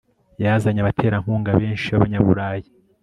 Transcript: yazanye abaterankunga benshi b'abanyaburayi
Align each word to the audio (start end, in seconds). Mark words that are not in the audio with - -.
yazanye 0.43 0.79
abaterankunga 0.81 1.49
benshi 1.61 1.87
b'abanyaburayi 1.91 2.67